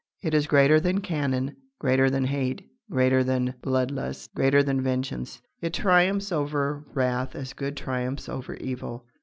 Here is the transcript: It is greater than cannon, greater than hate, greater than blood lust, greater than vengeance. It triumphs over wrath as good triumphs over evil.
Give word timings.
It 0.23 0.33
is 0.33 0.47
greater 0.47 0.79
than 0.79 1.01
cannon, 1.01 1.57
greater 1.79 2.09
than 2.09 2.23
hate, 2.23 2.67
greater 2.89 3.23
than 3.23 3.53
blood 3.61 3.91
lust, 3.91 4.33
greater 4.33 4.63
than 4.63 4.81
vengeance. 4.81 5.43
It 5.61 5.75
triumphs 5.75 6.31
over 6.31 6.83
wrath 6.95 7.35
as 7.35 7.53
good 7.53 7.77
triumphs 7.77 8.27
over 8.27 8.55
evil. 8.55 9.05